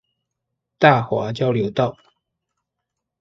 [0.79, 1.95] 大華交流道